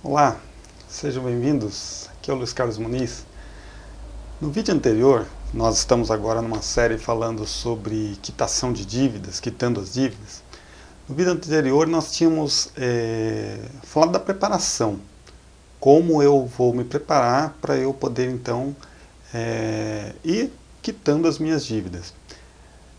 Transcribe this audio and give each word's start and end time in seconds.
Olá, 0.00 0.36
sejam 0.88 1.24
bem-vindos. 1.24 2.08
Aqui 2.12 2.30
é 2.30 2.34
o 2.34 2.36
Luiz 2.36 2.52
Carlos 2.52 2.78
Muniz. 2.78 3.26
No 4.40 4.48
vídeo 4.48 4.72
anterior, 4.72 5.26
nós 5.52 5.78
estamos 5.78 6.08
agora 6.08 6.40
numa 6.40 6.62
série 6.62 6.96
falando 6.96 7.44
sobre 7.44 8.16
quitação 8.22 8.72
de 8.72 8.86
dívidas, 8.86 9.40
quitando 9.40 9.80
as 9.80 9.92
dívidas. 9.92 10.44
No 11.08 11.16
vídeo 11.16 11.32
anterior, 11.32 11.88
nós 11.88 12.12
tínhamos 12.12 12.70
é, 12.76 13.58
falado 13.82 14.12
da 14.12 14.20
preparação. 14.20 15.00
Como 15.80 16.22
eu 16.22 16.46
vou 16.46 16.72
me 16.72 16.84
preparar 16.84 17.56
para 17.60 17.76
eu 17.76 17.92
poder, 17.92 18.30
então, 18.30 18.76
é, 19.34 20.12
ir 20.24 20.52
quitando 20.80 21.26
as 21.26 21.40
minhas 21.40 21.66
dívidas. 21.66 22.14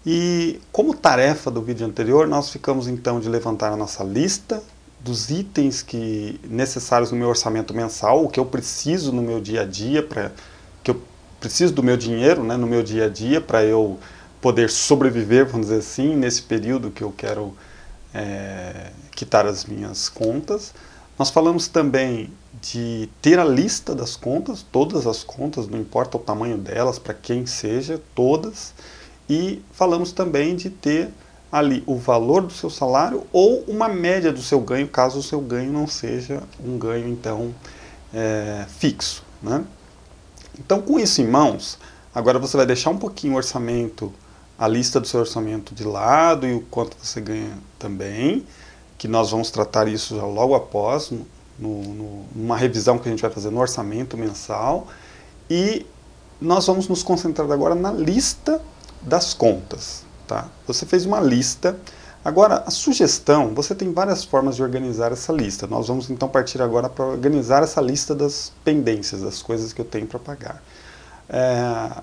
E 0.05 0.59
como 0.69 0.93
tarefa 0.93 1.49
do 1.49 1.61
vídeo 1.61 1.87
anterior, 1.87 2.27
nós 2.27 2.49
ficamos, 2.49 2.89
então, 2.89 3.21
de 3.21 3.29
levantar 3.29 3.71
a 3.71 3.77
nossa 3.77 4.03
lista 4.03 4.61
dos 4.99 5.29
itens 5.29 5.81
que 5.81 6.39
necessários 6.43 7.11
no 7.11 7.17
meu 7.17 7.29
orçamento 7.29 7.73
mensal, 7.73 8.23
o 8.23 8.29
que 8.29 8.39
eu 8.39 8.45
preciso 8.45 9.11
no 9.11 9.21
meu 9.21 9.39
dia 9.39 9.61
a 9.61 9.65
dia, 9.65 10.03
para 10.03 10.31
que 10.83 10.91
eu 10.91 11.01
preciso 11.39 11.73
do 11.73 11.81
meu 11.81 11.95
dinheiro 11.95 12.43
né, 12.43 12.57
no 12.57 12.67
meu 12.67 12.83
dia 12.83 13.05
a 13.05 13.09
dia 13.09 13.39
para 13.39 13.63
eu 13.63 13.97
poder 14.41 14.69
sobreviver, 14.69 15.45
vamos 15.45 15.67
dizer 15.67 15.79
assim, 15.79 16.15
nesse 16.15 16.41
período 16.41 16.91
que 16.91 17.03
eu 17.03 17.13
quero 17.15 17.55
é, 18.13 18.91
quitar 19.11 19.45
as 19.45 19.65
minhas 19.65 20.09
contas. 20.09 20.73
Nós 21.17 21.29
falamos 21.29 21.67
também 21.67 22.31
de 22.61 23.09
ter 23.21 23.39
a 23.39 23.43
lista 23.43 23.93
das 23.93 24.15
contas, 24.15 24.65
todas 24.71 25.05
as 25.05 25.23
contas, 25.23 25.67
não 25.67 25.77
importa 25.77 26.17
o 26.17 26.19
tamanho 26.19 26.57
delas, 26.57 26.97
para 26.97 27.13
quem 27.13 27.45
seja, 27.45 28.01
todas. 28.15 28.73
E 29.29 29.61
falamos 29.73 30.11
também 30.11 30.55
de 30.55 30.69
ter 30.69 31.09
ali 31.51 31.83
o 31.87 31.95
valor 31.95 32.43
do 32.43 32.53
seu 32.53 32.69
salário 32.69 33.25
ou 33.31 33.63
uma 33.67 33.87
média 33.87 34.31
do 34.31 34.41
seu 34.41 34.59
ganho, 34.59 34.87
caso 34.87 35.19
o 35.19 35.23
seu 35.23 35.41
ganho 35.41 35.71
não 35.71 35.87
seja 35.87 36.43
um 36.63 36.77
ganho 36.77 37.07
então 37.07 37.53
é, 38.13 38.65
fixo. 38.67 39.23
Né? 39.41 39.63
Então 40.59 40.81
com 40.81 40.99
isso 40.99 41.21
em 41.21 41.27
mãos, 41.27 41.79
agora 42.13 42.37
você 42.37 42.55
vai 42.55 42.65
deixar 42.65 42.91
um 42.91 42.97
pouquinho 42.97 43.33
o 43.33 43.37
orçamento, 43.37 44.13
a 44.57 44.67
lista 44.67 44.99
do 44.99 45.07
seu 45.07 45.21
orçamento 45.21 45.73
de 45.73 45.83
lado 45.83 46.45
e 46.45 46.53
o 46.53 46.61
quanto 46.61 46.95
você 47.01 47.19
ganha 47.19 47.57
também, 47.77 48.45
que 48.97 49.07
nós 49.07 49.31
vamos 49.31 49.49
tratar 49.49 49.87
isso 49.87 50.15
logo 50.15 50.53
após, 50.53 51.09
no, 51.09 51.25
no, 51.57 52.25
numa 52.35 52.57
revisão 52.57 52.97
que 52.97 53.07
a 53.07 53.11
gente 53.11 53.21
vai 53.21 53.31
fazer 53.31 53.49
no 53.49 53.59
orçamento 53.59 54.17
mensal, 54.17 54.87
e 55.49 55.85
nós 56.39 56.67
vamos 56.67 56.87
nos 56.87 57.01
concentrar 57.01 57.49
agora 57.49 57.73
na 57.73 57.91
lista 57.91 58.61
das 59.01 59.33
contas. 59.33 60.08
Tá? 60.29 60.47
Você 60.67 60.85
fez 60.85 61.07
uma 61.07 61.19
lista. 61.19 61.75
Agora, 62.23 62.63
a 62.67 62.69
sugestão, 62.69 63.55
você 63.55 63.73
tem 63.73 63.91
várias 63.91 64.23
formas 64.23 64.55
de 64.55 64.61
organizar 64.61 65.11
essa 65.11 65.33
lista. 65.33 65.65
Nós 65.65 65.87
vamos 65.87 66.07
então 66.11 66.29
partir 66.29 66.61
agora 66.61 66.87
para 66.87 67.03
organizar 67.03 67.63
essa 67.63 67.81
lista 67.81 68.13
das 68.13 68.53
pendências, 68.63 69.21
das 69.21 69.41
coisas 69.41 69.73
que 69.73 69.81
eu 69.81 69.85
tenho 69.85 70.05
para 70.05 70.19
pagar. 70.19 70.63
É, 71.27 72.01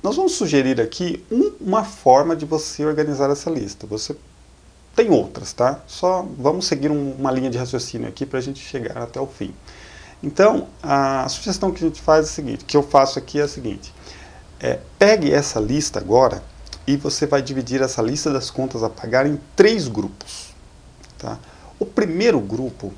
nós 0.00 0.14
vamos 0.14 0.36
sugerir 0.36 0.80
aqui 0.80 1.24
um, 1.32 1.50
uma 1.60 1.82
forma 1.82 2.36
de 2.36 2.46
você 2.46 2.86
organizar 2.86 3.28
essa 3.28 3.50
lista. 3.50 3.88
Você 3.88 4.14
tem 4.94 5.10
outras, 5.10 5.52
tá? 5.52 5.80
Só 5.88 6.24
vamos 6.38 6.64
seguir 6.64 6.92
um, 6.92 7.10
uma 7.18 7.32
linha 7.32 7.50
de 7.50 7.58
raciocínio 7.58 8.06
aqui 8.06 8.24
para 8.24 8.38
a 8.38 8.42
gente 8.42 8.60
chegar 8.60 8.98
até 8.98 9.20
o 9.20 9.26
fim. 9.26 9.52
Então, 10.22 10.68
a 10.80 11.28
sugestão 11.28 11.72
que 11.72 11.84
a 11.84 11.88
gente 11.88 12.00
faz 12.00 12.26
é 12.26 12.28
a 12.28 12.32
seguinte, 12.32 12.64
que 12.64 12.76
eu 12.76 12.84
faço 12.84 13.18
aqui 13.18 13.40
é 13.40 13.42
a 13.42 13.48
seguinte. 13.48 13.92
É, 14.60 14.78
pegue 14.96 15.32
essa 15.32 15.58
lista 15.58 15.98
agora 15.98 16.40
e 16.88 16.96
você 16.96 17.26
vai 17.26 17.42
dividir 17.42 17.82
essa 17.82 18.00
lista 18.00 18.32
das 18.32 18.50
contas 18.50 18.82
a 18.82 18.88
pagar 18.88 19.26
em 19.26 19.38
três 19.54 19.86
grupos. 19.86 20.54
Tá? 21.18 21.38
O 21.78 21.84
primeiro 21.84 22.40
grupo 22.40 22.94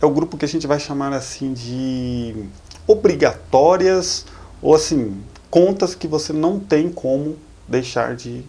é 0.00 0.06
o 0.06 0.10
grupo 0.10 0.38
que 0.38 0.46
a 0.46 0.48
gente 0.48 0.66
vai 0.66 0.80
chamar 0.80 1.12
assim 1.12 1.52
de 1.52 2.46
obrigatórias 2.86 4.24
ou 4.62 4.74
assim 4.74 5.22
contas 5.50 5.94
que 5.94 6.08
você 6.08 6.32
não 6.32 6.58
tem 6.58 6.90
como 6.90 7.36
deixar 7.68 8.16
de, 8.16 8.42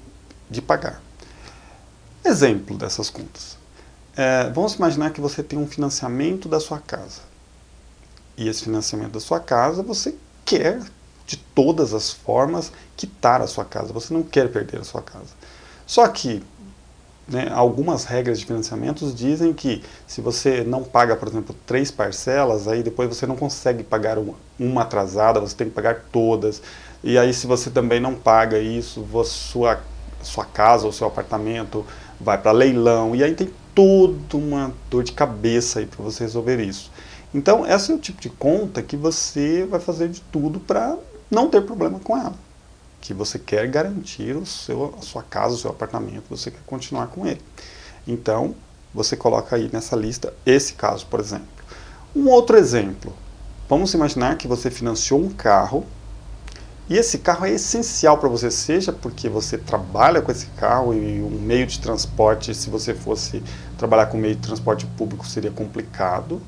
de 0.49 0.61
pagar. 0.61 1.03
Exemplo 2.23 2.77
dessas 2.77 3.09
contas. 3.09 3.57
É, 4.15 4.49
vamos 4.51 4.75
imaginar 4.75 5.09
que 5.09 5.19
você 5.19 5.43
tem 5.43 5.59
um 5.59 5.67
financiamento 5.67 6.47
da 6.47 6.61
sua 6.61 6.79
casa. 6.79 7.19
E 8.37 8.47
esse 8.47 8.63
financiamento 8.63 9.11
da 9.11 9.19
sua 9.19 9.41
casa 9.41 9.83
você 9.83 10.15
quer 10.45 10.79
de 11.25 11.37
todas 11.37 11.93
as 11.93 12.11
formas 12.11 12.71
quitar 12.95 13.41
a 13.41 13.47
sua 13.47 13.65
casa. 13.65 13.91
Você 13.93 14.13
não 14.13 14.23
quer 14.23 14.51
perder 14.51 14.81
a 14.81 14.83
sua 14.83 15.01
casa. 15.01 15.33
Só 15.85 16.07
que 16.07 16.43
né, 17.27 17.49
algumas 17.51 18.05
regras 18.05 18.39
de 18.39 18.45
financiamentos 18.45 19.15
dizem 19.15 19.51
que 19.53 19.83
se 20.05 20.21
você 20.21 20.63
não 20.63 20.83
paga, 20.83 21.15
por 21.15 21.27
exemplo, 21.27 21.55
três 21.65 21.89
parcelas, 21.89 22.67
aí 22.67 22.83
depois 22.83 23.09
você 23.09 23.25
não 23.25 23.35
consegue 23.35 23.83
pagar 23.83 24.17
uma 24.59 24.81
atrasada, 24.83 25.39
você 25.39 25.55
tem 25.55 25.67
que 25.67 25.73
pagar 25.73 26.05
todas. 26.11 26.61
E 27.03 27.17
aí 27.17 27.33
se 27.33 27.47
você 27.47 27.69
também 27.69 27.99
não 27.99 28.13
paga 28.13 28.59
isso, 28.59 29.05
sua, 29.25 29.79
sua 30.21 30.45
casa 30.45 30.85
ou 30.85 30.91
seu 30.91 31.07
apartamento 31.07 31.85
vai 32.19 32.37
para 32.37 32.51
leilão. 32.51 33.15
E 33.15 33.23
aí 33.23 33.33
tem 33.33 33.51
toda 33.73 34.37
uma 34.37 34.71
dor 34.89 35.03
de 35.03 35.11
cabeça 35.11 35.79
aí 35.79 35.85
para 35.85 36.03
você 36.03 36.23
resolver 36.23 36.59
isso. 36.59 36.91
Então, 37.33 37.67
esse 37.67 37.91
é 37.91 37.95
o 37.95 37.99
tipo 37.99 38.21
de 38.21 38.29
conta 38.29 38.81
que 38.81 38.95
você 38.95 39.65
vai 39.65 39.79
fazer 39.79 40.07
de 40.07 40.21
tudo 40.21 40.57
para 40.57 40.97
não 41.29 41.49
ter 41.49 41.61
problema 41.61 41.99
com 41.99 42.17
ela. 42.17 42.35
Que 43.01 43.13
você 43.13 43.37
quer 43.37 43.67
garantir 43.67 44.35
o 44.35 44.45
seu, 44.45 44.95
a 44.97 45.01
sua 45.01 45.23
casa, 45.23 45.55
o 45.55 45.57
seu 45.57 45.71
apartamento, 45.71 46.23
você 46.29 46.51
quer 46.51 46.61
continuar 46.65 47.07
com 47.07 47.25
ele. 47.25 47.41
Então, 48.07 48.55
você 48.93 49.15
coloca 49.15 49.55
aí 49.55 49.69
nessa 49.71 49.95
lista 49.95 50.33
esse 50.45 50.73
caso, 50.73 51.05
por 51.07 51.19
exemplo. 51.19 51.47
Um 52.15 52.29
outro 52.29 52.57
exemplo. 52.57 53.13
Vamos 53.67 53.93
imaginar 53.93 54.37
que 54.37 54.47
você 54.47 54.71
financiou 54.71 55.19
um 55.19 55.29
carro 55.29 55.85
e 56.87 56.97
esse 56.97 57.17
carro 57.17 57.47
é 57.47 57.51
essencial 57.51 58.17
para 58.19 58.29
você, 58.29 58.51
seja 58.51 58.93
porque 58.93 59.27
você 59.27 59.57
trabalha 59.57 60.21
com 60.21 60.31
esse 60.31 60.45
carro 60.57 60.93
e 60.93 61.19
um 61.19 61.31
meio 61.31 61.65
de 61.65 61.79
transporte, 61.79 62.53
se 62.53 62.69
você 62.69 62.93
fosse 62.93 63.41
trabalhar 63.75 64.05
com 64.05 64.17
meio 64.17 64.35
de 64.35 64.41
transporte 64.41 64.85
público, 64.85 65.25
seria 65.25 65.49
complicado 65.49 66.39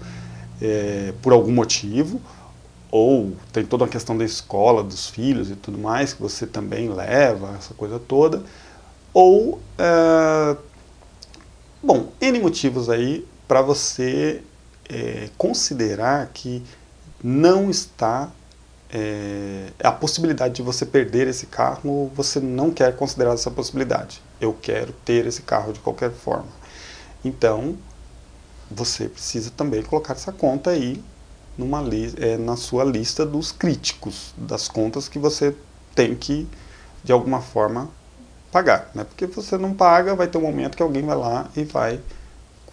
é, 0.62 1.12
por 1.24 1.34
algum 1.34 1.52
motivo, 1.52 2.22
ou 2.92 3.34
tem 3.52 3.66
toda 3.66 3.86
a 3.86 3.88
questão 3.88 4.18
da 4.18 4.24
escola, 4.24 4.84
dos 4.84 5.08
filhos 5.08 5.50
e 5.50 5.56
tudo 5.56 5.78
mais, 5.78 6.14
que 6.14 6.22
você 6.22 6.46
também 6.48 6.90
leva, 6.90 7.56
essa 7.58 7.74
coisa 7.74 8.00
toda, 8.00 8.44
ou, 9.14 9.60
é, 9.78 10.58
bom, 11.84 12.12
N 12.22 12.40
motivos 12.40 12.90
aí 12.90 13.28
para 13.48 13.62
você 13.62 14.44
é, 14.90 15.30
considerar 15.38 16.28
que 16.34 16.64
não 17.24 17.70
está 17.70 18.30
é, 18.90 19.72
a 19.84 19.92
possibilidade 19.92 20.56
de 20.56 20.62
você 20.62 20.86
perder 20.86 21.28
esse 21.28 21.48
carro, 21.48 22.12
você 22.16 22.40
não 22.40 22.72
quer 22.72 22.96
considerar 22.96 23.34
essa 23.34 23.52
possibilidade. 23.52 24.22
Eu 24.40 24.54
quero 24.54 24.94
ter 25.04 25.26
esse 25.26 25.42
carro 25.42 25.74
de 25.74 25.80
qualquer 25.80 26.12
forma. 26.12 26.48
Então, 27.24 27.78
você 28.70 29.08
precisa 29.10 29.52
também 29.52 29.82
colocar 29.82 30.14
essa 30.14 30.32
conta 30.32 30.72
aí 30.72 31.04
numa 31.58 31.84
é, 32.18 32.38
na 32.38 32.56
sua 32.56 32.84
lista 32.84 33.26
dos 33.26 33.52
críticos, 33.52 34.34
das 34.38 34.68
contas 34.68 35.10
que 35.10 35.18
você 35.18 35.56
tem 35.96 36.14
que, 36.16 36.48
de 37.04 37.12
alguma 37.12 37.42
forma, 37.42 37.90
pagar. 38.52 38.92
Né? 38.94 39.04
Porque 39.04 39.26
você 39.26 39.58
não 39.58 39.74
paga, 39.74 40.16
vai 40.16 40.28
ter 40.28 40.38
um 40.38 40.42
momento 40.42 40.78
que 40.78 40.84
alguém 40.84 41.04
vai 41.04 41.16
lá 41.16 41.50
e 41.56 41.64
vai 41.64 42.00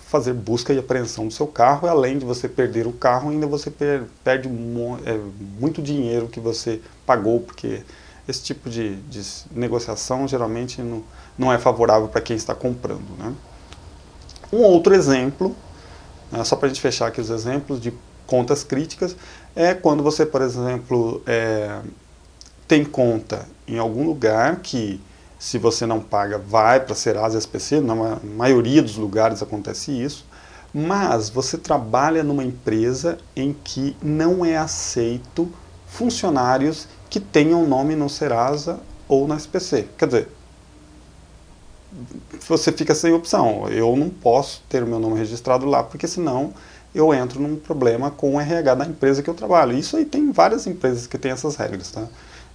fazer 0.06 0.33
busca 0.33 0.72
e 0.72 0.78
apreensão 0.78 1.27
do 1.27 1.33
seu 1.33 1.47
carro, 1.47 1.89
e 1.89 1.91
além 1.91 2.19
de 2.19 2.25
você 2.25 2.49
perder 2.49 2.87
o 2.87 2.93
carro, 2.93 3.31
ainda 3.31 3.47
você 3.47 3.71
per 3.71 4.05
perde 4.22 4.49
é, 4.49 5.19
muito 5.59 5.83
dinheiro 5.83 6.28
que 6.28 6.39
você 6.39 6.81
pagou, 7.05 7.41
porque 7.41 7.83
esse 8.28 8.43
tipo 8.43 8.71
de, 8.71 8.97
de 8.97 9.22
negociação 9.51 10.28
geralmente 10.28 10.81
não, 10.81 11.03
não 11.37 11.53
é 11.53 11.59
favorável 11.59 12.09
para 12.09 12.21
quem 12.21 12.37
está 12.37 12.55
comprando. 12.55 13.19
Né? 13.19 13.34
Um 14.53 14.59
outro 14.59 14.95
exemplo, 14.95 15.56
né, 16.31 16.45
só 16.45 16.55
para 16.55 16.66
a 16.66 16.69
gente 16.69 16.81
fechar 16.81 17.09
aqui 17.09 17.21
os 17.21 17.31
exemplos 17.31 17.81
de 17.81 17.93
contas 18.27 18.65
críticas 18.65 19.16
é 19.54 19.75
quando 19.75 20.03
você, 20.03 20.27
por 20.27 20.43
exemplo, 20.43 21.22
é, 21.27 21.81
tem 22.66 22.84
conta 22.84 23.47
em 23.66 23.78
algum 23.78 24.04
lugar 24.04 24.57
que 24.57 25.01
se 25.39 25.59
você 25.59 25.84
não 25.84 26.01
paga 26.01 26.39
vai 26.39 26.81
para 26.81 26.95
Serasa 26.95 27.37
e 27.37 27.39
SPC, 27.39 27.81
na 27.81 27.95
maioria 28.37 28.83
dos 28.83 28.97
lugares 28.97 29.43
acontece 29.43 29.93
isso, 29.93 30.25
mas 30.72 31.28
você 31.28 31.57
trabalha 31.57 32.25
numa 32.25 32.43
empresa 32.43 33.19
em 33.37 33.53
que 33.53 33.97
não 34.03 34.45
é 34.45 34.57
aceito 34.57 35.48
funcionários 35.87 36.89
que 37.09 37.21
tenham 37.21 37.66
nome 37.66 37.95
no 37.95 38.09
Serasa 38.09 38.81
ou 39.07 39.28
na 39.28 39.37
SPC. 39.37 39.89
Quer 39.97 40.07
dizer, 40.07 40.28
você 42.48 42.72
fica 42.72 42.95
sem 42.95 43.13
opção. 43.13 43.69
Eu 43.69 43.97
não 43.97 44.09
posso 44.09 44.63
ter 44.69 44.83
o 44.83 44.87
meu 44.87 44.98
nome 44.98 45.19
registrado 45.19 45.66
lá, 45.66 45.83
porque 45.83 46.09
senão 46.09 46.53
eu 46.95 47.13
entro 47.13 47.41
num 47.41 47.57
problema 47.57 48.11
com 48.11 48.37
o 48.37 48.41
RH 48.41 48.75
da 48.75 48.87
empresa 48.87 49.23
que 49.23 49.29
eu 49.29 49.35
trabalho. 49.35 49.77
Isso 49.77 49.97
aí 49.97 50.05
tem 50.05 50.31
várias 50.31 50.67
empresas 50.67 51.07
que 51.07 51.19
têm 51.19 51.33
essas 51.33 51.57
regras, 51.57 51.91
tá? 51.91 52.07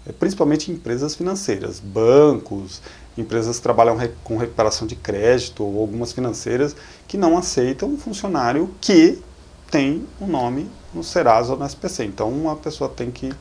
É, 0.07 0.11
principalmente 0.13 0.71
empresas 0.71 1.13
financeiras, 1.13 1.79
bancos, 1.79 2.81
empresas 3.17 3.57
que 3.57 3.63
trabalham 3.63 3.97
com 4.23 4.37
recuperação 4.37 4.87
de 4.87 4.95
crédito 4.95 5.63
ou 5.63 5.81
algumas 5.81 6.13
financeiras 6.13 6.75
que 7.07 7.17
não 7.17 7.37
aceitam 7.37 7.89
um 7.89 7.97
funcionário 7.97 8.69
que 8.79 9.21
tem 9.69 10.07
o 10.19 10.23
um 10.23 10.27
nome 10.27 10.69
no 10.93 11.03
Serasa 11.03 11.51
ou 11.51 11.59
no 11.59 11.65
SPC. 11.65 12.05
Então 12.05 12.29
uma 12.29 12.55
pessoa 12.55 12.89
tem 12.89 13.11
que 13.11 13.33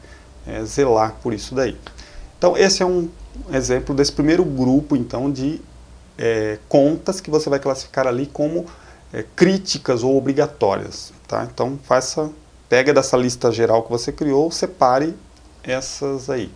é, 0.47 0.65
zelar 0.65 1.17
por 1.23 1.33
isso 1.33 1.55
daí. 1.55 1.77
Então 2.37 2.56
esse 2.56 2.83
é 2.83 2.87
um 2.87 3.09
exemplo 3.53 3.95
desse 3.95 4.12
primeiro 4.12 4.45
grupo 4.45 4.97
então 4.97 5.31
de 5.31 5.61
é, 6.19 6.59
contas 6.69 7.21
que 7.21 7.31
você 7.31 7.49
vai 7.49 7.61
classificar 7.61 8.06
ali 8.06 8.27
como 8.27 8.67
é, 9.12 9.25
críticas 9.37 10.02
ou 10.02 10.16
obrigatórias. 10.16 11.12
Tá? 11.26 11.44
Então 11.44 11.78
faça, 11.84 12.31
pega 12.69 12.93
dessa 12.93 13.16
lista 13.16 13.50
geral 13.50 13.82
que 13.82 13.90
você 13.90 14.12
criou, 14.12 14.50
separe 14.50 15.14
essas 15.62 16.31
aí. 16.31 16.50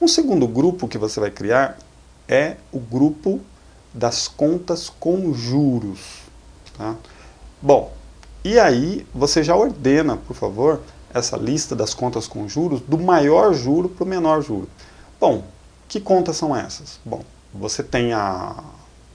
Um 0.00 0.08
segundo 0.08 0.46
grupo 0.48 0.88
que 0.88 0.98
você 0.98 1.20
vai 1.20 1.30
criar 1.30 1.78
é 2.28 2.56
o 2.72 2.78
grupo 2.78 3.40
das 3.92 4.26
contas 4.26 4.88
com 4.88 5.32
juros. 5.32 6.22
Tá? 6.76 6.96
Bom, 7.60 7.92
e 8.44 8.58
aí 8.58 9.06
você 9.14 9.42
já 9.44 9.54
ordena, 9.54 10.16
por 10.16 10.34
favor, 10.34 10.80
essa 11.14 11.36
lista 11.36 11.76
das 11.76 11.94
contas 11.94 12.26
com 12.26 12.48
juros 12.48 12.80
do 12.80 12.98
maior 12.98 13.52
juro 13.52 13.88
para 13.88 14.04
o 14.04 14.06
menor 14.06 14.42
juro. 14.42 14.68
Bom, 15.20 15.44
que 15.86 16.00
contas 16.00 16.36
são 16.36 16.56
essas? 16.56 16.98
Bom, 17.04 17.22
você 17.52 17.82
tem 17.82 18.12
a 18.12 18.56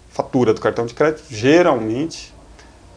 fatura 0.10 0.54
do 0.54 0.62
cartão 0.62 0.86
de 0.86 0.94
crédito, 0.94 1.26
geralmente 1.30 2.34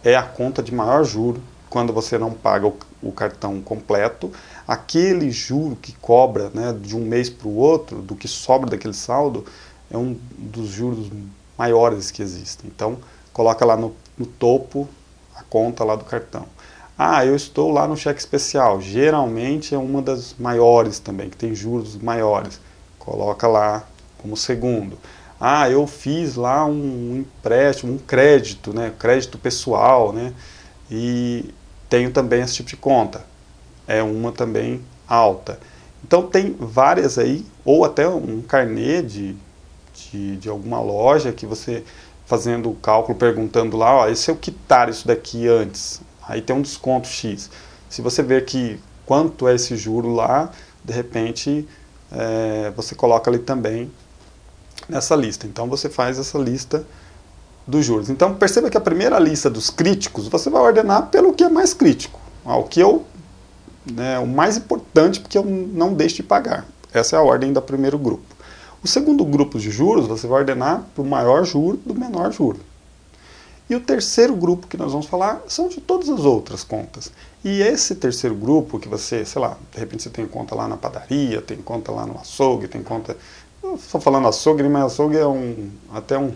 é 0.05 0.17
a 0.17 0.23
conta 0.23 0.63
de 0.63 0.75
maior 0.75 1.05
juro 1.05 1.43
quando 1.69 1.93
você 1.93 2.19
não 2.19 2.33
paga 2.33 2.67
o, 2.67 2.77
o 3.03 3.13
cartão 3.13 3.61
completo. 3.61 4.33
Aquele 4.67 5.31
juro 5.31 5.77
que 5.77 5.93
cobra 5.93 6.51
né, 6.53 6.77
de 6.79 6.97
um 6.97 7.05
mês 7.05 7.31
para 7.31 7.49
o 7.49 7.57
outro, 7.57 8.03
do 8.03 8.17
que 8.17 8.27
sobra 8.27 8.71
daquele 8.71 8.95
saldo, 8.95 9.45
é 9.91 9.97
um 9.97 10.17
dos 10.37 10.69
juros 10.69 11.11
maiores 11.57 12.11
que 12.11 12.23
existem. 12.23 12.71
Então, 12.75 12.99
coloca 13.33 13.65
lá 13.65 13.77
no, 13.77 13.95
no 14.19 14.27
topo 14.27 14.89
a 15.37 15.43
conta 15.45 15.85
lá 15.85 15.95
do 15.95 16.05
cartão. 16.05 16.47
Ah, 16.99 17.25
eu 17.25 17.35
estou 17.35 17.71
lá 17.71 17.89
no 17.89 17.97
cheque 17.97 18.21
especial. 18.21 18.81
Geralmente 18.81 19.75
é 19.75 19.79
uma 19.79 20.03
das 20.03 20.35
maiores 20.39 20.99
também, 20.99 21.31
que 21.31 21.37
tem 21.37 21.55
juros 21.55 21.97
maiores. 21.97 22.61
Coloca 22.99 23.47
lá 23.47 23.85
como 24.19 24.37
segundo. 24.37 24.99
Ah, 25.41 25.71
eu 25.71 25.87
fiz 25.87 26.37
lá 26.37 26.67
um 26.67 27.17
empréstimo, 27.17 27.95
um 27.95 27.99
crédito, 27.99 28.75
né, 28.75 28.93
crédito 28.99 29.39
pessoal, 29.39 30.13
né, 30.13 30.35
e 30.91 31.47
tenho 31.89 32.11
também 32.13 32.43
esse 32.43 32.57
tipo 32.57 32.69
de 32.69 32.77
conta. 32.77 33.25
É 33.89 34.03
uma 34.03 34.33
também 34.33 34.83
alta. 35.09 35.59
Então 36.05 36.27
tem 36.27 36.55
várias 36.59 37.19
aí, 37.19 37.45
ou 37.65 37.85
até 37.85 38.09
um 38.09 38.43
carnê 38.43 39.03
de, 39.03 39.35
de, 39.95 40.37
de 40.37 40.49
alguma 40.49 40.81
loja 40.81 41.33
que 41.33 41.47
você 41.47 41.83
fazendo 42.27 42.71
o 42.71 42.75
cálculo, 42.75 43.19
perguntando 43.19 43.77
lá, 43.77 43.93
ó, 43.93 44.09
e 44.09 44.15
se 44.15 44.31
eu 44.31 44.37
quitar 44.37 44.89
isso 44.89 45.07
daqui 45.07 45.49
antes? 45.49 46.01
Aí 46.23 46.41
tem 46.41 46.55
um 46.55 46.63
desconto 46.63 47.09
X. 47.09 47.51
Se 47.89 48.01
você 48.03 48.23
ver 48.23 48.45
que 48.45 48.79
quanto 49.05 49.49
é 49.49 49.55
esse 49.57 49.75
juro 49.77 50.15
lá, 50.15 50.53
de 50.85 50.93
repente 50.93 51.67
é, 52.13 52.71
você 52.77 52.95
coloca 52.95 53.29
ali 53.31 53.41
também 53.41 53.91
nessa 54.91 55.15
lista. 55.15 55.47
Então 55.47 55.69
você 55.69 55.89
faz 55.89 56.19
essa 56.19 56.39
lista 56.39 56.85
dos 57.67 57.85
juros. 57.85 58.11
Então 58.11 58.35
perceba 58.35 58.69
que 58.69 58.77
a 58.77 58.81
primeira 58.81 59.19
lista 59.19 59.49
dos 59.49 59.71
críticos 59.71 60.29
você 60.29 60.51
vai 60.51 60.61
ordenar 60.61 61.07
pelo 61.07 61.33
que 61.33 61.45
é 61.45 61.49
mais 61.49 61.73
crítico, 61.73 62.19
o 62.45 62.65
que 62.65 62.81
eu 62.81 63.05
né, 63.91 64.19
o 64.19 64.27
mais 64.27 64.57
importante 64.57 65.21
porque 65.21 65.39
eu 65.39 65.45
não 65.45 65.95
deixo 65.95 66.17
de 66.17 66.23
pagar. 66.23 66.67
Essa 66.93 67.17
é 67.17 67.19
a 67.19 67.23
ordem 67.23 67.53
do 67.53 67.63
primeiro 67.63 67.99
grupo. 67.99 68.25
O 68.83 68.89
segundo 68.89 69.25
grupo 69.25 69.59
de 69.59 69.71
juros 69.71 70.07
você 70.07 70.27
vai 70.27 70.41
ordenar 70.41 70.85
para 70.95 71.03
o 71.03 71.07
maior 71.07 71.45
juro 71.45 71.77
do 71.79 71.95
menor 71.95 72.33
juro. 72.33 72.61
E 73.69 73.77
o 73.77 73.81
terceiro 73.81 74.35
grupo 74.35 74.67
que 74.67 74.77
nós 74.77 74.91
vamos 74.91 75.07
falar 75.07 75.43
são 75.47 75.69
de 75.69 75.81
todas 75.81 76.09
as 76.09 76.21
outras 76.21 76.65
contas. 76.65 77.13
E 77.45 77.63
esse 77.63 77.95
terceiro 77.95 78.35
grupo 78.35 78.81
que 78.81 78.89
você, 78.89 79.25
sei 79.25 79.41
lá, 79.41 79.57
de 79.73 79.79
repente 79.79 80.03
você 80.03 80.11
tem 80.11 80.27
conta 80.27 80.57
lá 80.57 80.67
na 80.67 80.77
padaria, 80.77 81.41
tem 81.41 81.59
conta 81.59 81.93
lá 81.93 82.05
no 82.05 82.19
açougue, 82.19 82.67
tem 82.67 82.83
conta 82.83 83.17
estou 83.75 84.01
falando 84.01 84.29
açougue, 84.29 84.63
mas 84.65 84.85
açougue 84.85 85.17
é 85.17 85.27
um, 85.27 85.71
até 85.93 86.19
um, 86.19 86.33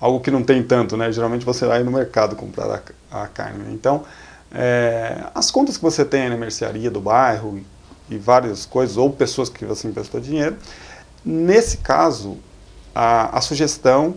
algo 0.00 0.20
que 0.20 0.30
não 0.30 0.42
tem 0.42 0.62
tanto, 0.62 0.96
né? 0.96 1.10
Geralmente 1.10 1.44
você 1.44 1.66
vai 1.66 1.82
no 1.82 1.90
mercado 1.90 2.36
comprar 2.36 2.82
a, 3.10 3.22
a 3.22 3.26
carne. 3.26 3.58
Né? 3.64 3.70
Então, 3.72 4.04
é, 4.52 5.24
as 5.34 5.50
contas 5.50 5.76
que 5.76 5.82
você 5.82 6.04
tem 6.04 6.28
na 6.28 6.36
mercearia 6.36 6.90
do 6.90 7.00
bairro 7.00 7.58
e, 8.10 8.14
e 8.14 8.18
várias 8.18 8.66
coisas, 8.66 8.96
ou 8.96 9.10
pessoas 9.10 9.48
que 9.48 9.64
você 9.64 9.88
emprestou 9.88 10.20
dinheiro, 10.20 10.56
nesse 11.24 11.78
caso, 11.78 12.38
a, 12.94 13.36
a 13.36 13.40
sugestão 13.40 14.14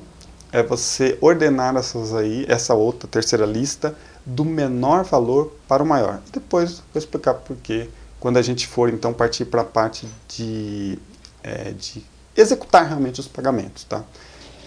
é 0.51 0.61
você 0.63 1.17
ordenar 1.21 1.75
essas 1.75 2.13
aí, 2.13 2.45
essa 2.47 2.73
outra 2.73 3.07
terceira 3.07 3.45
lista, 3.45 3.95
do 4.25 4.43
menor 4.43 5.03
valor 5.03 5.53
para 5.67 5.81
o 5.81 5.85
maior. 5.85 6.19
Depois 6.31 6.83
vou 6.93 6.99
explicar 6.99 7.33
por 7.33 7.55
quê, 7.57 7.89
quando 8.19 8.37
a 8.37 8.41
gente 8.41 8.67
for 8.67 8.89
então 8.89 9.13
partir 9.13 9.45
para 9.45 9.61
a 9.61 9.65
parte 9.65 10.07
de, 10.27 10.99
é, 11.43 11.71
de 11.71 12.03
executar 12.37 12.87
realmente 12.87 13.19
os 13.19 13.27
pagamentos. 13.27 13.83
Tá? 13.83 14.03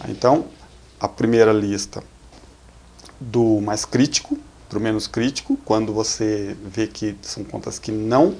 Então, 0.08 0.46
a 0.98 1.08
primeira 1.08 1.52
lista 1.52 2.02
do 3.18 3.60
mais 3.60 3.84
crítico 3.84 4.38
para 4.68 4.78
o 4.78 4.82
menos 4.82 5.06
crítico, 5.06 5.58
quando 5.64 5.92
você 5.92 6.56
vê 6.64 6.86
que 6.86 7.16
são 7.22 7.42
contas 7.42 7.78
que 7.78 7.90
não 7.90 8.36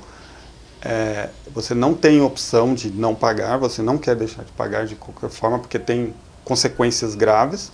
é, 0.83 1.29
você 1.53 1.75
não 1.75 1.93
tem 1.95 2.21
opção 2.21 2.75
de 2.75 2.91
não 2.91 3.15
pagar, 3.15 3.59
você 3.59 3.83
não 3.83 3.99
quer 3.99 4.17
deixar 4.17 4.45
de 4.45 4.53
pagar 4.53 4.87
de 4.87 4.95
qualquer 4.95 5.29
forma, 5.29 5.59
porque 5.59 5.79
tem 5.79 6.15
consequências 6.45 7.15
graves. 7.15 7.71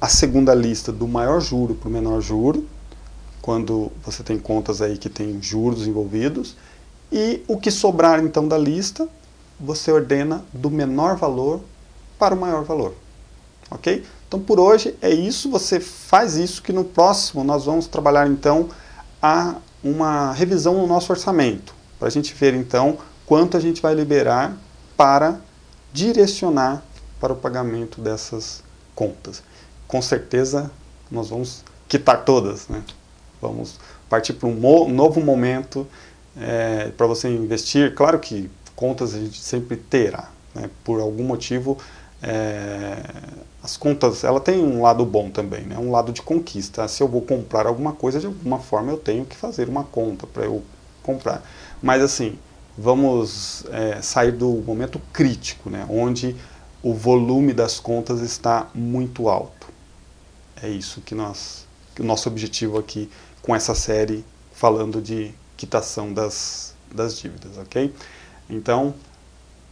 A 0.00 0.08
segunda 0.08 0.54
lista 0.54 0.92
do 0.92 1.06
maior 1.06 1.40
juro 1.40 1.74
para 1.74 1.88
o 1.88 1.92
menor 1.92 2.20
juro, 2.20 2.66
quando 3.42 3.92
você 4.02 4.22
tem 4.22 4.38
contas 4.38 4.80
aí 4.80 4.96
que 4.96 5.08
tem 5.08 5.42
juros 5.42 5.86
envolvidos. 5.86 6.56
E 7.10 7.42
o 7.48 7.58
que 7.58 7.70
sobrar 7.70 8.20
então 8.20 8.46
da 8.46 8.56
lista, 8.56 9.08
você 9.58 9.90
ordena 9.90 10.44
do 10.52 10.70
menor 10.70 11.16
valor 11.16 11.60
para 12.18 12.34
o 12.34 12.38
maior 12.38 12.64
valor. 12.64 12.94
Ok? 13.70 14.04
Então 14.26 14.40
por 14.40 14.58
hoje 14.60 14.94
é 15.00 15.10
isso, 15.10 15.50
você 15.50 15.80
faz 15.80 16.36
isso 16.36 16.62
que 16.62 16.72
no 16.72 16.84
próximo 16.84 17.42
nós 17.44 17.64
vamos 17.64 17.86
trabalhar 17.86 18.28
então 18.28 18.68
a 19.20 19.56
uma 19.82 20.32
revisão 20.32 20.74
no 20.74 20.86
nosso 20.86 21.12
orçamento, 21.12 21.74
para 21.98 22.08
a 22.08 22.10
gente 22.10 22.34
ver 22.34 22.54
então 22.54 22.98
quanto 23.24 23.56
a 23.56 23.60
gente 23.60 23.80
vai 23.80 23.94
liberar 23.94 24.56
para 24.96 25.40
direcionar 25.92 26.82
para 27.20 27.32
o 27.32 27.36
pagamento 27.36 28.00
dessas 28.00 28.62
contas. 28.94 29.42
Com 29.86 30.02
certeza 30.02 30.70
nós 31.10 31.30
vamos 31.30 31.64
quitar 31.88 32.24
todas, 32.24 32.68
né? 32.68 32.82
Vamos 33.40 33.78
partir 34.08 34.32
para 34.34 34.48
um 34.48 34.88
novo 34.88 35.20
momento 35.20 35.86
é, 36.36 36.90
para 36.96 37.06
você 37.06 37.28
investir. 37.28 37.94
Claro 37.94 38.18
que 38.18 38.50
contas 38.78 39.12
a 39.12 39.18
gente 39.18 39.40
sempre 39.40 39.76
terá. 39.76 40.28
Né? 40.54 40.70
Por 40.84 41.00
algum 41.00 41.24
motivo, 41.24 41.76
é, 42.22 43.02
as 43.60 43.76
contas, 43.76 44.22
ela 44.22 44.38
tem 44.38 44.60
um 44.60 44.80
lado 44.80 45.04
bom 45.04 45.28
também, 45.30 45.62
né? 45.62 45.76
um 45.76 45.90
lado 45.90 46.12
de 46.12 46.22
conquista. 46.22 46.86
Se 46.86 47.02
eu 47.02 47.08
vou 47.08 47.22
comprar 47.22 47.66
alguma 47.66 47.92
coisa, 47.92 48.20
de 48.20 48.26
alguma 48.26 48.60
forma 48.60 48.92
eu 48.92 48.96
tenho 48.96 49.24
que 49.24 49.34
fazer 49.34 49.68
uma 49.68 49.82
conta 49.82 50.28
para 50.28 50.44
eu 50.44 50.62
comprar. 51.02 51.42
Mas 51.82 52.00
assim, 52.00 52.38
vamos 52.76 53.64
é, 53.72 54.00
sair 54.00 54.30
do 54.30 54.48
momento 54.64 55.00
crítico, 55.12 55.68
né? 55.68 55.84
onde 55.90 56.36
o 56.80 56.94
volume 56.94 57.52
das 57.52 57.80
contas 57.80 58.20
está 58.20 58.68
muito 58.72 59.28
alto. 59.28 59.66
É 60.62 60.68
isso 60.68 61.00
que 61.00 61.16
nós, 61.16 61.66
que 61.96 62.02
o 62.02 62.04
nosso 62.04 62.28
objetivo 62.28 62.78
aqui 62.78 63.10
com 63.42 63.56
essa 63.56 63.74
série 63.74 64.24
falando 64.52 65.02
de 65.02 65.34
quitação 65.56 66.12
das, 66.12 66.76
das 66.94 67.18
dívidas, 67.18 67.58
ok? 67.58 67.92
Então, 68.48 68.94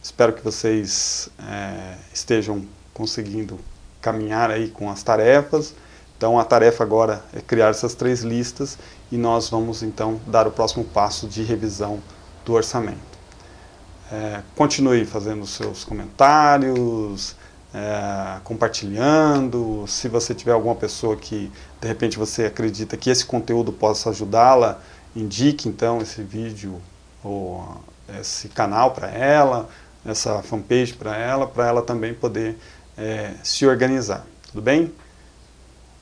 espero 0.01 0.33
que 0.33 0.43
vocês 0.43 1.29
é, 1.39 1.95
estejam 2.13 2.65
conseguindo 2.93 3.59
caminhar 4.01 4.51
aí 4.51 4.69
com 4.69 4.89
as 4.89 5.01
tarefas. 5.01 5.73
Então, 6.15 6.39
a 6.39 6.45
tarefa 6.45 6.83
agora 6.83 7.23
é 7.33 7.41
criar 7.41 7.69
essas 7.69 7.93
três 7.93 8.21
listas 8.21 8.77
e 9.11 9.17
nós 9.17 9.49
vamos 9.49 9.83
então 9.83 10.19
dar 10.27 10.47
o 10.47 10.51
próximo 10.51 10.83
passo 10.83 11.27
de 11.27 11.43
revisão 11.43 11.99
do 12.45 12.53
orçamento. 12.53 13.17
É, 14.11 14.41
continue 14.55 15.05
fazendo 15.05 15.45
seus 15.45 15.83
comentários, 15.83 17.35
é, 17.73 18.39
compartilhando. 18.43 19.85
Se 19.87 20.07
você 20.07 20.33
tiver 20.33 20.53
alguma 20.53 20.75
pessoa 20.75 21.15
que 21.15 21.51
de 21.81 21.87
repente 21.87 22.17
você 22.17 22.45
acredita 22.45 22.95
que 22.95 23.09
esse 23.09 23.25
conteúdo 23.25 23.71
possa 23.71 24.09
ajudá-la, 24.09 24.79
indique 25.15 25.67
então 25.67 26.01
esse 26.01 26.21
vídeo 26.21 26.81
ou 27.23 27.63
esse 28.19 28.49
canal 28.49 28.91
para 28.91 29.09
ela, 29.09 29.69
essa 30.05 30.41
fanpage 30.41 30.93
para 30.93 31.15
ela, 31.17 31.47
para 31.47 31.67
ela 31.67 31.81
também 31.81 32.13
poder 32.13 32.57
é, 32.97 33.33
se 33.43 33.65
organizar. 33.65 34.25
Tudo 34.47 34.61
bem? 34.61 34.93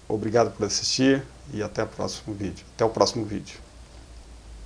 Obrigado 0.07 0.51
por 0.51 0.65
assistir 0.65 1.24
e 1.53 1.63
até 1.63 1.83
o 1.83 1.88
próximo 1.88 2.33
vídeo. 2.35 2.65
Até 2.75 2.85
o 2.85 2.89
próximo 2.89 3.25
vídeo. 3.25 3.64